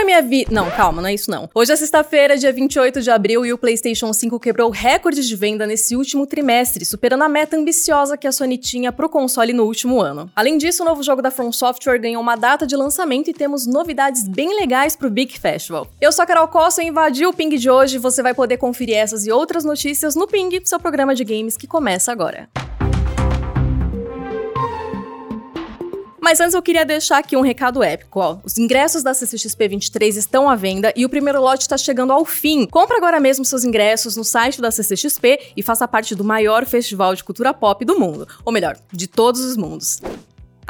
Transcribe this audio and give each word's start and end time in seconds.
Oi, 0.00 0.06
minha 0.06 0.22
vi... 0.22 0.46
Não, 0.50 0.70
calma, 0.70 1.02
não 1.02 1.10
é 1.10 1.12
isso 1.12 1.30
não. 1.30 1.46
Hoje 1.54 1.72
é 1.72 1.76
sexta-feira, 1.76 2.34
dia 2.34 2.50
28 2.50 3.02
de 3.02 3.10
abril, 3.10 3.44
e 3.44 3.52
o 3.52 3.58
PlayStation 3.58 4.10
5 4.10 4.40
quebrou 4.40 4.70
recordes 4.70 5.28
de 5.28 5.36
venda 5.36 5.66
nesse 5.66 5.94
último 5.94 6.26
trimestre, 6.26 6.86
superando 6.86 7.20
a 7.20 7.28
meta 7.28 7.54
ambiciosa 7.54 8.16
que 8.16 8.26
a 8.26 8.32
Sony 8.32 8.56
tinha 8.56 8.90
pro 8.92 9.10
console 9.10 9.52
no 9.52 9.64
último 9.64 10.00
ano. 10.00 10.30
Além 10.34 10.56
disso, 10.56 10.82
o 10.82 10.86
novo 10.86 11.02
jogo 11.02 11.20
da 11.20 11.30
From 11.30 11.52
Software 11.52 11.98
ganhou 11.98 12.22
uma 12.22 12.34
data 12.34 12.66
de 12.66 12.74
lançamento 12.76 13.28
e 13.28 13.34
temos 13.34 13.66
novidades 13.66 14.26
bem 14.26 14.58
legais 14.58 14.96
pro 14.96 15.10
Big 15.10 15.38
Festival. 15.38 15.86
Eu 16.00 16.12
sou 16.12 16.22
a 16.22 16.26
Carol 16.26 16.48
Costa 16.48 16.82
e 16.82 16.86
invadi 16.86 17.26
o 17.26 17.32
Ping 17.34 17.54
de 17.54 17.68
hoje, 17.68 17.98
você 17.98 18.22
vai 18.22 18.32
poder 18.32 18.56
conferir 18.56 18.96
essas 18.96 19.26
e 19.26 19.30
outras 19.30 19.66
notícias 19.66 20.16
no 20.16 20.26
Ping, 20.26 20.62
seu 20.64 20.80
programa 20.80 21.14
de 21.14 21.24
games 21.24 21.58
que 21.58 21.66
começa 21.66 22.10
agora. 22.10 22.48
Mas 26.20 26.38
antes 26.38 26.54
eu 26.54 26.62
queria 26.62 26.84
deixar 26.84 27.18
aqui 27.18 27.36
um 27.36 27.40
recado 27.40 27.82
épico, 27.82 28.20
ó. 28.20 28.38
Os 28.44 28.58
ingressos 28.58 29.02
da 29.02 29.14
CCXP 29.14 29.68
23 29.68 30.16
estão 30.16 30.50
à 30.50 30.54
venda 30.54 30.92
e 30.94 31.04
o 31.04 31.08
primeiro 31.08 31.40
lote 31.40 31.62
está 31.62 31.78
chegando 31.78 32.12
ao 32.12 32.24
fim. 32.24 32.66
Compre 32.66 32.96
agora 32.96 33.18
mesmo 33.18 33.44
seus 33.44 33.64
ingressos 33.64 34.16
no 34.16 34.24
site 34.24 34.60
da 34.60 34.70
CCXP 34.70 35.52
e 35.56 35.62
faça 35.62 35.88
parte 35.88 36.14
do 36.14 36.22
maior 36.22 36.66
festival 36.66 37.14
de 37.14 37.24
cultura 37.24 37.54
pop 37.54 37.84
do 37.84 37.98
mundo. 37.98 38.28
Ou 38.44 38.52
melhor, 38.52 38.76
de 38.92 39.06
todos 39.06 39.40
os 39.40 39.56
mundos. 39.56 40.00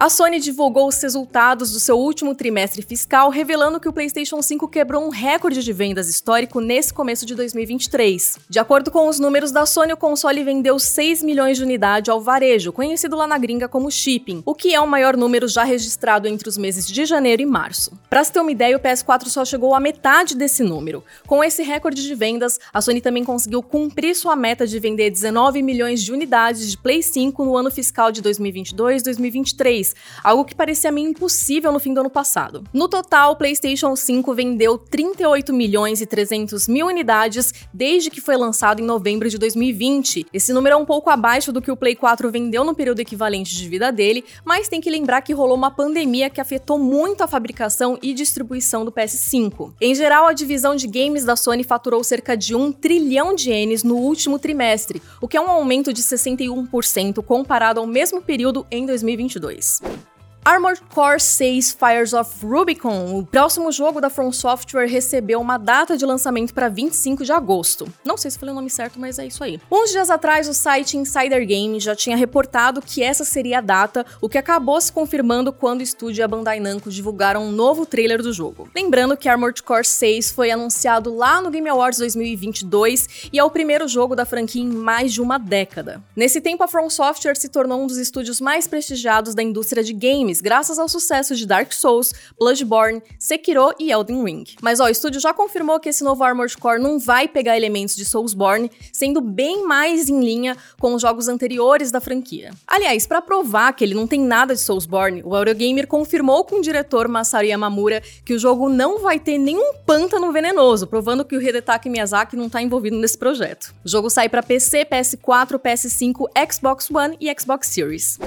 A 0.00 0.08
Sony 0.08 0.40
divulgou 0.40 0.88
os 0.88 0.98
resultados 1.02 1.72
do 1.72 1.78
seu 1.78 1.98
último 1.98 2.34
trimestre 2.34 2.80
fiscal, 2.80 3.28
revelando 3.28 3.78
que 3.78 3.86
o 3.86 3.92
PlayStation 3.92 4.40
5 4.40 4.66
quebrou 4.66 5.04
um 5.04 5.10
recorde 5.10 5.62
de 5.62 5.74
vendas 5.74 6.08
histórico 6.08 6.58
nesse 6.58 6.90
começo 6.90 7.26
de 7.26 7.34
2023. 7.34 8.38
De 8.48 8.58
acordo 8.58 8.90
com 8.90 9.08
os 9.08 9.20
números 9.20 9.52
da 9.52 9.66
Sony, 9.66 9.92
o 9.92 9.98
console 9.98 10.42
vendeu 10.42 10.78
6 10.78 11.22
milhões 11.22 11.58
de 11.58 11.64
unidades 11.64 12.08
ao 12.08 12.18
varejo, 12.18 12.72
conhecido 12.72 13.14
lá 13.14 13.26
na 13.26 13.36
gringa 13.36 13.68
como 13.68 13.90
shipping, 13.90 14.42
o 14.46 14.54
que 14.54 14.74
é 14.74 14.80
o 14.80 14.88
maior 14.88 15.18
número 15.18 15.46
já 15.46 15.64
registrado 15.64 16.26
entre 16.26 16.48
os 16.48 16.56
meses 16.56 16.86
de 16.86 17.04
janeiro 17.04 17.42
e 17.42 17.46
março. 17.46 17.92
Para 18.08 18.24
se 18.24 18.32
ter 18.32 18.40
uma 18.40 18.52
ideia, 18.52 18.78
o 18.78 18.80
PS4 18.80 19.26
só 19.26 19.44
chegou 19.44 19.74
à 19.74 19.80
metade 19.80 20.34
desse 20.34 20.62
número. 20.62 21.04
Com 21.26 21.44
esse 21.44 21.62
recorde 21.62 22.02
de 22.02 22.14
vendas, 22.14 22.58
a 22.72 22.80
Sony 22.80 23.02
também 23.02 23.22
conseguiu 23.22 23.62
cumprir 23.62 24.16
sua 24.16 24.34
meta 24.34 24.66
de 24.66 24.78
vender 24.78 25.10
19 25.10 25.62
milhões 25.62 26.02
de 26.02 26.10
unidades 26.10 26.70
de 26.70 26.78
Play 26.78 27.02
5 27.02 27.44
no 27.44 27.54
ano 27.54 27.70
fiscal 27.70 28.10
de 28.10 28.22
2022-2023 28.22 29.89
algo 30.22 30.44
que 30.44 30.54
parecia 30.54 30.90
meio 30.90 31.08
impossível 31.08 31.72
no 31.72 31.80
fim 31.80 31.94
do 31.94 32.00
ano 32.00 32.10
passado. 32.10 32.64
No 32.72 32.88
total, 32.88 33.32
o 33.32 33.36
PlayStation 33.36 33.94
5 33.94 34.34
vendeu 34.34 34.78
38 34.78 35.52
milhões 35.52 36.00
e 36.00 36.06
300 36.06 36.68
mil 36.68 36.86
unidades 36.86 37.52
desde 37.72 38.10
que 38.10 38.20
foi 38.20 38.36
lançado 38.36 38.80
em 38.80 38.84
novembro 38.84 39.28
de 39.28 39.38
2020. 39.38 40.26
Esse 40.32 40.52
número 40.52 40.74
é 40.74 40.76
um 40.76 40.84
pouco 40.84 41.10
abaixo 41.10 41.52
do 41.52 41.62
que 41.62 41.70
o 41.70 41.76
Play 41.76 41.94
4 41.94 42.30
vendeu 42.30 42.64
no 42.64 42.74
período 42.74 43.00
equivalente 43.00 43.56
de 43.56 43.68
vida 43.68 43.90
dele, 43.90 44.24
mas 44.44 44.68
tem 44.68 44.80
que 44.80 44.90
lembrar 44.90 45.22
que 45.22 45.32
rolou 45.32 45.56
uma 45.56 45.70
pandemia 45.70 46.30
que 46.30 46.40
afetou 46.40 46.78
muito 46.78 47.22
a 47.22 47.26
fabricação 47.26 47.98
e 48.02 48.12
distribuição 48.12 48.84
do 48.84 48.92
PS5. 48.92 49.72
Em 49.80 49.94
geral, 49.94 50.26
a 50.26 50.32
divisão 50.32 50.76
de 50.76 50.86
games 50.86 51.24
da 51.24 51.36
Sony 51.36 51.64
faturou 51.64 52.02
cerca 52.04 52.36
de 52.36 52.54
1 52.54 52.72
trilhão 52.72 53.34
de 53.34 53.50
ienes 53.50 53.82
no 53.82 53.96
último 53.96 54.38
trimestre, 54.38 55.02
o 55.20 55.28
que 55.28 55.36
é 55.36 55.40
um 55.40 55.50
aumento 55.50 55.92
de 55.92 56.02
61% 56.02 57.22
comparado 57.22 57.80
ao 57.80 57.86
mesmo 57.86 58.22
período 58.22 58.66
em 58.70 58.86
2022. 58.86 59.79
Thank 59.82 59.96
you. 59.96 60.09
Armored 60.42 60.80
Core 60.94 61.20
6 61.20 61.72
Fires 61.72 62.14
of 62.14 62.44
Rubicon, 62.44 63.18
o 63.18 63.26
próximo 63.26 63.70
jogo 63.70 64.00
da 64.00 64.08
From 64.08 64.32
Software, 64.32 64.86
recebeu 64.86 65.38
uma 65.38 65.58
data 65.58 65.98
de 65.98 66.06
lançamento 66.06 66.54
para 66.54 66.66
25 66.66 67.24
de 67.24 67.30
agosto. 67.30 67.86
Não 68.02 68.16
sei 68.16 68.30
se 68.30 68.38
falei 68.38 68.52
o 68.52 68.56
nome 68.56 68.70
certo, 68.70 68.98
mas 68.98 69.18
é 69.18 69.26
isso 69.26 69.44
aí. 69.44 69.60
Uns 69.70 69.90
dias 69.90 70.08
atrás, 70.08 70.48
o 70.48 70.54
site 70.54 70.96
Insider 70.96 71.46
Game 71.46 71.78
já 71.78 71.94
tinha 71.94 72.16
reportado 72.16 72.80
que 72.80 73.02
essa 73.02 73.22
seria 73.22 73.58
a 73.58 73.60
data, 73.60 74.06
o 74.18 74.30
que 74.30 74.38
acabou 74.38 74.80
se 74.80 74.90
confirmando 74.90 75.52
quando 75.52 75.80
o 75.80 75.84
estúdio 75.84 76.22
e 76.22 76.24
a 76.24 76.28
Bandai 76.28 76.58
Namco 76.58 76.90
divulgaram 76.90 77.44
um 77.44 77.52
novo 77.52 77.84
trailer 77.84 78.22
do 78.22 78.32
jogo. 78.32 78.66
Lembrando 78.74 79.18
que 79.18 79.28
Armored 79.28 79.62
Core 79.62 79.84
6 79.84 80.32
foi 80.32 80.50
anunciado 80.50 81.14
lá 81.14 81.42
no 81.42 81.50
Game 81.50 81.68
Awards 81.68 81.98
2022 81.98 83.28
e 83.30 83.38
é 83.38 83.44
o 83.44 83.50
primeiro 83.50 83.86
jogo 83.86 84.16
da 84.16 84.24
franquia 84.24 84.62
em 84.62 84.68
mais 84.68 85.12
de 85.12 85.20
uma 85.20 85.38
década. 85.38 86.02
Nesse 86.16 86.40
tempo, 86.40 86.64
a 86.64 86.68
From 86.68 86.88
Software 86.88 87.36
se 87.36 87.50
tornou 87.50 87.82
um 87.82 87.86
dos 87.86 87.98
estúdios 87.98 88.40
mais 88.40 88.66
prestigiados 88.66 89.34
da 89.34 89.42
indústria 89.42 89.84
de 89.84 89.92
games 89.92 90.29
games, 90.30 90.40
graças 90.40 90.78
ao 90.78 90.88
sucesso 90.88 91.34
de 91.34 91.46
Dark 91.46 91.72
Souls, 91.72 92.12
Bloodborne, 92.38 93.02
Sekiro 93.18 93.72
e 93.78 93.90
Elden 93.90 94.24
Ring. 94.24 94.44
Mas 94.62 94.78
ó, 94.80 94.84
o 94.84 94.88
estúdio 94.88 95.20
já 95.20 95.34
confirmou 95.34 95.80
que 95.80 95.88
esse 95.88 96.04
novo 96.04 96.22
Armored 96.22 96.56
Core 96.56 96.80
não 96.80 96.98
vai 96.98 97.26
pegar 97.26 97.56
elementos 97.56 97.96
de 97.96 98.04
Soulsborne, 98.04 98.70
sendo 98.92 99.20
bem 99.20 99.66
mais 99.66 100.08
em 100.08 100.20
linha 100.20 100.56
com 100.78 100.94
os 100.94 101.02
jogos 101.02 101.28
anteriores 101.28 101.90
da 101.90 102.00
franquia. 102.00 102.52
Aliás, 102.66 103.06
para 103.06 103.20
provar 103.20 103.72
que 103.72 103.84
ele 103.84 103.94
não 103.94 104.06
tem 104.06 104.20
nada 104.20 104.54
de 104.54 104.60
Soulsborne, 104.60 105.22
o 105.24 105.36
Eurogamer 105.36 105.86
confirmou 105.86 106.44
com 106.44 106.56
o 106.56 106.62
diretor 106.62 107.08
Masaru 107.08 107.46
Yamamura 107.46 108.02
que 108.24 108.34
o 108.34 108.38
jogo 108.38 108.68
não 108.68 109.00
vai 109.00 109.18
ter 109.18 109.38
nenhum 109.38 109.74
pântano 109.84 110.32
venenoso, 110.32 110.86
provando 110.86 111.24
que 111.24 111.36
o 111.36 111.42
Hidetaka 111.42 111.88
Miyazaki 111.88 112.36
não 112.36 112.46
está 112.46 112.62
envolvido 112.62 112.96
nesse 112.96 113.18
projeto. 113.18 113.74
O 113.84 113.88
jogo 113.88 114.08
sai 114.08 114.28
para 114.28 114.42
PC, 114.42 114.84
PS4, 114.84 115.58
PS5, 115.58 116.52
Xbox 116.52 116.90
One 116.90 117.16
e 117.20 117.32
Xbox 117.38 117.68
Series. 117.68 118.18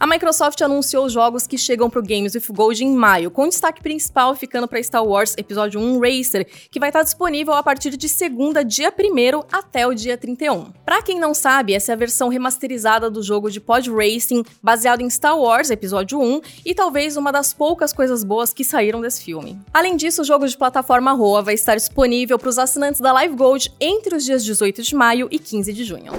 A 0.00 0.06
Microsoft 0.06 0.58
anunciou 0.62 1.04
os 1.04 1.12
jogos 1.12 1.46
que 1.46 1.58
chegam 1.58 1.90
pro 1.90 2.02
Games 2.02 2.34
with 2.34 2.46
Gold 2.54 2.82
em 2.82 2.90
maio, 2.90 3.30
com 3.30 3.46
destaque 3.46 3.82
principal 3.82 4.34
ficando 4.34 4.66
para 4.66 4.82
Star 4.82 5.04
Wars 5.04 5.34
Episódio 5.36 5.78
1 5.78 6.00
Racer, 6.00 6.46
que 6.70 6.80
vai 6.80 6.88
estar 6.88 7.02
disponível 7.02 7.52
a 7.52 7.62
partir 7.62 7.94
de 7.98 8.08
segunda, 8.08 8.64
dia 8.64 8.90
1 8.90 9.42
até 9.52 9.86
o 9.86 9.92
dia 9.92 10.16
31. 10.16 10.72
Para 10.86 11.02
quem 11.02 11.20
não 11.20 11.34
sabe, 11.34 11.74
essa 11.74 11.92
é 11.92 11.94
a 11.94 11.98
versão 11.98 12.30
remasterizada 12.30 13.10
do 13.10 13.22
jogo 13.22 13.50
de 13.50 13.60
Pod 13.60 13.90
Racing, 13.90 14.42
baseado 14.62 15.02
em 15.02 15.10
Star 15.10 15.38
Wars 15.38 15.68
Episódio 15.68 16.18
1, 16.18 16.40
e 16.64 16.74
talvez 16.74 17.18
uma 17.18 17.30
das 17.30 17.52
poucas 17.52 17.92
coisas 17.92 18.24
boas 18.24 18.54
que 18.54 18.64
saíram 18.64 19.02
desse 19.02 19.22
filme. 19.22 19.60
Além 19.70 19.98
disso, 19.98 20.22
o 20.22 20.24
jogo 20.24 20.48
de 20.48 20.56
plataforma 20.56 21.12
Roa 21.12 21.42
vai 21.42 21.52
estar 21.52 21.74
disponível 21.74 22.38
para 22.38 22.48
os 22.48 22.56
assinantes 22.56 23.02
da 23.02 23.12
Live 23.12 23.36
Gold 23.36 23.70
entre 23.78 24.16
os 24.16 24.24
dias 24.24 24.42
18 24.46 24.82
de 24.82 24.94
maio 24.94 25.28
e 25.30 25.38
15 25.38 25.74
de 25.74 25.84
junho. 25.84 26.12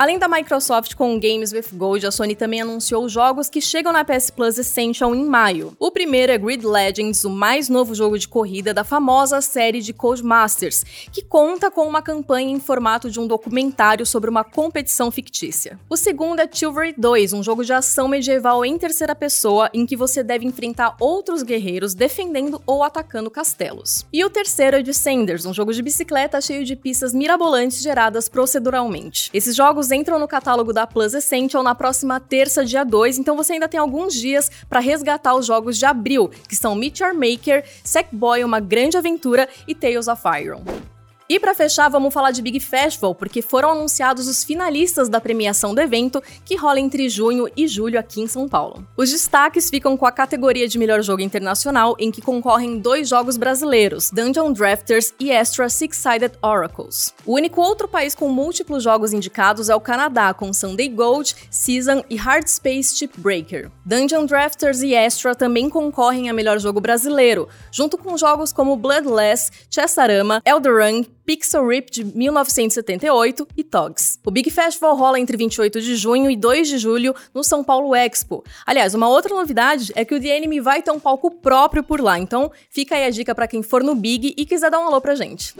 Além 0.00 0.18
da 0.18 0.26
Microsoft 0.26 0.94
com 0.94 1.20
Games 1.20 1.52
with 1.52 1.74
Gold, 1.74 2.06
a 2.06 2.10
Sony 2.10 2.34
também 2.34 2.62
anunciou 2.62 3.06
jogos 3.06 3.50
que 3.50 3.60
chegam 3.60 3.92
na 3.92 4.02
PS 4.02 4.30
Plus 4.30 4.56
Essential 4.56 5.14
em 5.14 5.22
maio. 5.22 5.76
O 5.78 5.90
primeiro 5.90 6.32
é 6.32 6.38
Grid 6.38 6.66
Legends, 6.66 7.22
o 7.22 7.28
mais 7.28 7.68
novo 7.68 7.94
jogo 7.94 8.18
de 8.18 8.26
corrida 8.26 8.72
da 8.72 8.82
famosa 8.82 9.42
série 9.42 9.82
de 9.82 9.92
Codemasters, 9.92 10.84
que 11.12 11.20
conta 11.20 11.70
com 11.70 11.86
uma 11.86 12.00
campanha 12.00 12.50
em 12.50 12.58
formato 12.58 13.10
de 13.10 13.20
um 13.20 13.26
documentário 13.26 14.06
sobre 14.06 14.30
uma 14.30 14.42
competição 14.42 15.10
fictícia. 15.10 15.78
O 15.86 15.98
segundo 15.98 16.40
é 16.40 16.48
Chivalry 16.50 16.94
2, 16.96 17.34
um 17.34 17.42
jogo 17.42 17.62
de 17.62 17.74
ação 17.74 18.08
medieval 18.08 18.64
em 18.64 18.78
terceira 18.78 19.14
pessoa 19.14 19.68
em 19.74 19.84
que 19.84 19.98
você 19.98 20.22
deve 20.22 20.46
enfrentar 20.46 20.96
outros 20.98 21.42
guerreiros 21.42 21.92
defendendo 21.92 22.62
ou 22.64 22.82
atacando 22.82 23.30
castelos. 23.30 24.06
E 24.10 24.24
o 24.24 24.30
terceiro 24.30 24.78
é 24.78 24.82
Descenders, 24.82 25.44
um 25.44 25.52
jogo 25.52 25.74
de 25.74 25.82
bicicleta 25.82 26.40
cheio 26.40 26.64
de 26.64 26.74
pistas 26.74 27.12
mirabolantes 27.12 27.82
geradas 27.82 28.30
proceduralmente. 28.30 29.28
Esses 29.34 29.54
jogos 29.54 29.89
entram 29.90 30.18
no 30.18 30.28
catálogo 30.28 30.72
da 30.72 30.86
Plus 30.86 31.14
Essential 31.14 31.62
na 31.62 31.74
próxima 31.74 32.20
terça, 32.20 32.64
dia 32.64 32.84
2, 32.84 33.18
então 33.18 33.36
você 33.36 33.54
ainda 33.54 33.68
tem 33.68 33.78
alguns 33.80 34.14
dias 34.14 34.50
para 34.68 34.80
resgatar 34.80 35.34
os 35.34 35.46
jogos 35.46 35.78
de 35.78 35.86
abril, 35.86 36.28
que 36.48 36.56
são 36.56 36.74
Meet 36.74 37.00
Your 37.00 37.14
Maker, 37.14 37.64
Sackboy, 37.84 38.44
Uma 38.44 38.60
Grande 38.60 38.96
Aventura 38.96 39.48
e 39.66 39.74
Tales 39.74 40.08
of 40.08 40.22
Iron. 40.40 40.89
E 41.30 41.38
para 41.38 41.54
fechar, 41.54 41.88
vamos 41.88 42.12
falar 42.12 42.32
de 42.32 42.42
Big 42.42 42.58
Festival, 42.58 43.14
porque 43.14 43.40
foram 43.40 43.70
anunciados 43.70 44.26
os 44.26 44.42
finalistas 44.42 45.08
da 45.08 45.20
premiação 45.20 45.72
do 45.72 45.80
evento, 45.80 46.20
que 46.44 46.56
rola 46.56 46.80
entre 46.80 47.08
junho 47.08 47.48
e 47.56 47.68
julho 47.68 48.00
aqui 48.00 48.20
em 48.20 48.26
São 48.26 48.48
Paulo. 48.48 48.84
Os 48.96 49.12
destaques 49.12 49.70
ficam 49.70 49.96
com 49.96 50.04
a 50.04 50.10
categoria 50.10 50.66
de 50.66 50.76
melhor 50.76 51.00
jogo 51.02 51.22
internacional, 51.22 51.94
em 52.00 52.10
que 52.10 52.20
concorrem 52.20 52.80
dois 52.80 53.08
jogos 53.08 53.36
brasileiros, 53.36 54.10
Dungeon 54.10 54.52
Drafters 54.52 55.14
e 55.20 55.30
Extra 55.30 55.68
Six-Sided 55.68 56.32
Oracles. 56.42 57.14
O 57.24 57.34
único 57.34 57.60
outro 57.60 57.86
país 57.86 58.12
com 58.12 58.28
múltiplos 58.28 58.82
jogos 58.82 59.12
indicados 59.12 59.68
é 59.68 59.74
o 59.76 59.80
Canadá, 59.80 60.34
com 60.34 60.52
Sunday 60.52 60.88
Gold, 60.88 61.36
Season 61.48 62.02
e 62.10 62.16
Hard 62.16 62.48
Space 62.48 62.96
Chip 62.96 63.20
Breaker. 63.20 63.70
Dungeon 63.86 64.26
Drafters 64.26 64.82
e 64.82 64.94
Extra 64.94 65.36
também 65.36 65.70
concorrem 65.70 66.28
a 66.28 66.32
melhor 66.32 66.58
jogo 66.58 66.80
brasileiro, 66.80 67.48
junto 67.70 67.96
com 67.96 68.18
jogos 68.18 68.52
como 68.52 68.74
Bloodless, 68.74 69.52
Chessarama, 69.70 70.42
Elderung, 70.44 71.06
Pixel 71.30 71.64
Rip 71.64 71.92
de 71.92 72.02
1978 72.02 73.46
e 73.56 73.62
Togs. 73.62 74.18
O 74.26 74.32
Big 74.32 74.50
Festival 74.50 74.96
rola 74.96 75.20
entre 75.20 75.36
28 75.36 75.80
de 75.80 75.94
junho 75.94 76.28
e 76.28 76.34
2 76.34 76.66
de 76.66 76.76
julho 76.76 77.14
no 77.32 77.44
São 77.44 77.62
Paulo 77.62 77.94
Expo. 77.94 78.42
Aliás, 78.66 78.94
uma 78.94 79.08
outra 79.08 79.32
novidade 79.32 79.92
é 79.94 80.04
que 80.04 80.12
o 80.12 80.20
The 80.20 80.26
Enemy 80.26 80.58
vai 80.58 80.82
ter 80.82 80.90
um 80.90 80.98
palco 80.98 81.30
próprio 81.30 81.84
por 81.84 82.00
lá, 82.00 82.18
então 82.18 82.50
fica 82.68 82.96
aí 82.96 83.04
a 83.04 83.10
dica 83.10 83.32
para 83.32 83.46
quem 83.46 83.62
for 83.62 83.84
no 83.84 83.94
Big 83.94 84.34
e 84.36 84.44
quiser 84.44 84.72
dar 84.72 84.80
um 84.80 84.88
alô 84.88 85.00
pra 85.00 85.14
gente. 85.14 85.54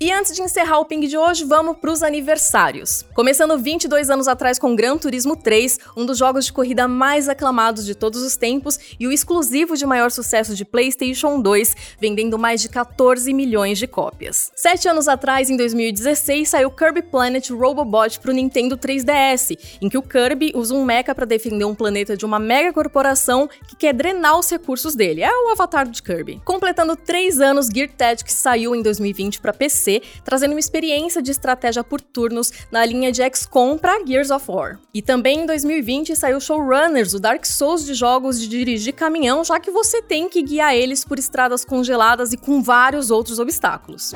E 0.00 0.10
antes 0.10 0.34
de 0.34 0.42
encerrar 0.42 0.80
o 0.80 0.84
ping 0.84 1.06
de 1.06 1.16
hoje, 1.16 1.44
vamos 1.44 1.76
para 1.76 1.92
os 1.92 2.02
aniversários. 2.02 3.04
Começando 3.14 3.56
22 3.56 4.10
anos 4.10 4.26
atrás 4.26 4.58
com 4.58 4.74
Gran 4.74 4.98
Turismo 4.98 5.36
3, 5.36 5.78
um 5.96 6.04
dos 6.04 6.18
jogos 6.18 6.46
de 6.46 6.52
corrida 6.52 6.88
mais 6.88 7.28
aclamados 7.28 7.86
de 7.86 7.94
todos 7.94 8.20
os 8.20 8.36
tempos 8.36 8.76
e 8.98 9.06
o 9.06 9.12
exclusivo 9.12 9.76
de 9.76 9.86
maior 9.86 10.10
sucesso 10.10 10.56
de 10.56 10.64
PlayStation 10.64 11.40
2, 11.40 11.76
vendendo 12.00 12.36
mais 12.36 12.60
de 12.60 12.68
14 12.68 13.32
milhões 13.32 13.78
de 13.78 13.86
cópias. 13.86 14.50
Sete 14.56 14.88
anos 14.88 15.06
atrás, 15.06 15.48
em 15.48 15.56
2016, 15.56 16.48
saiu 16.48 16.72
Kirby 16.72 17.02
Planet 17.02 17.48
Robobot 17.50 18.18
para 18.18 18.32
o 18.32 18.34
Nintendo 18.34 18.76
3DS, 18.76 19.56
em 19.80 19.88
que 19.88 19.96
o 19.96 20.02
Kirby 20.02 20.50
usa 20.56 20.74
um 20.74 20.84
mecha 20.84 21.14
para 21.14 21.24
defender 21.24 21.66
um 21.66 21.74
planeta 21.74 22.16
de 22.16 22.24
uma 22.24 22.40
mega 22.40 22.72
corporação 22.72 23.48
que 23.68 23.76
quer 23.76 23.94
drenar 23.94 24.40
os 24.40 24.50
recursos 24.50 24.96
dele. 24.96 25.22
É 25.22 25.30
o 25.30 25.52
avatar 25.52 25.88
de 25.88 26.02
Kirby. 26.02 26.42
Completando 26.44 26.96
três 26.96 27.40
anos, 27.40 27.68
Gear 27.72 27.90
Tactics 27.96 28.34
saiu 28.34 28.74
em 28.74 28.82
2020 28.82 29.40
para 29.40 29.52
PC, 29.52 29.83
trazendo 30.24 30.52
uma 30.52 30.60
experiência 30.60 31.22
de 31.22 31.30
estratégia 31.30 31.84
por 31.84 32.00
turnos 32.00 32.52
na 32.70 32.84
linha 32.84 33.12
de 33.12 33.22
XCOM 33.22 33.78
para 33.78 34.04
Gears 34.04 34.30
of 34.30 34.50
War. 34.50 34.78
E 34.92 35.02
também 35.02 35.40
em 35.40 35.46
2020 35.46 36.14
saiu 36.16 36.40
Showrunners, 36.40 37.14
o 37.14 37.20
Dark 37.20 37.44
Souls 37.44 37.84
de 37.84 37.94
jogos 37.94 38.40
de 38.40 38.48
dirigir 38.48 38.94
caminhão, 38.94 39.44
já 39.44 39.58
que 39.60 39.70
você 39.70 40.02
tem 40.02 40.28
que 40.28 40.42
guiar 40.42 40.74
eles 40.74 41.04
por 41.04 41.18
estradas 41.18 41.64
congeladas 41.64 42.32
e 42.32 42.36
com 42.36 42.62
vários 42.62 43.10
outros 43.10 43.38
obstáculos. 43.38 44.12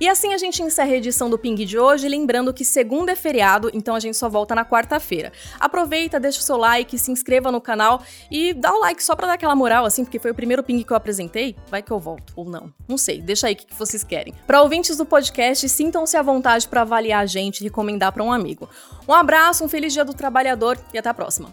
E 0.00 0.08
assim 0.08 0.34
a 0.34 0.38
gente 0.38 0.62
encerra 0.62 0.90
a 0.90 0.96
edição 0.96 1.30
do 1.30 1.38
Ping 1.38 1.54
de 1.54 1.78
hoje, 1.78 2.08
lembrando 2.08 2.52
que 2.52 2.64
segunda 2.64 3.12
é 3.12 3.14
feriado, 3.14 3.70
então 3.72 3.94
a 3.94 4.00
gente 4.00 4.16
só 4.16 4.28
volta 4.28 4.54
na 4.54 4.64
quarta-feira. 4.64 5.32
Aproveita, 5.60 6.18
deixa 6.18 6.40
o 6.40 6.42
seu 6.42 6.56
like, 6.56 6.98
se 6.98 7.12
inscreva 7.12 7.52
no 7.52 7.60
canal 7.60 8.02
e 8.30 8.52
dá 8.52 8.72
o 8.74 8.80
like 8.80 9.02
só 9.02 9.14
pra 9.14 9.26
dar 9.26 9.34
aquela 9.34 9.54
moral, 9.54 9.84
assim, 9.84 10.04
porque 10.04 10.18
foi 10.18 10.32
o 10.32 10.34
primeiro 10.34 10.62
Ping 10.62 10.82
que 10.82 10.92
eu 10.92 10.96
apresentei. 10.96 11.56
Vai 11.70 11.82
que 11.82 11.90
eu 11.90 11.98
volto, 11.98 12.32
ou 12.34 12.44
não. 12.44 12.72
Não 12.88 12.98
sei, 12.98 13.20
deixa 13.20 13.46
aí 13.46 13.54
o 13.54 13.56
que 13.56 13.74
vocês 13.74 14.02
querem. 14.02 14.34
Para 14.46 14.62
ouvintes 14.62 14.96
do 14.96 15.06
podcast, 15.06 15.68
sintam-se 15.68 16.16
à 16.16 16.22
vontade 16.22 16.66
para 16.66 16.82
avaliar 16.82 17.22
a 17.22 17.26
gente 17.26 17.60
e 17.60 17.64
recomendar 17.64 18.12
para 18.12 18.22
um 18.22 18.32
amigo. 18.32 18.68
Um 19.08 19.12
abraço, 19.12 19.64
um 19.64 19.68
feliz 19.68 19.92
dia 19.92 20.04
do 20.04 20.14
trabalhador 20.14 20.78
e 20.92 20.98
até 20.98 21.08
a 21.08 21.14
próxima. 21.14 21.52